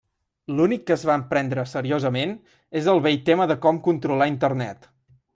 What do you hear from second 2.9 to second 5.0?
el vell tema de com controlar Internet.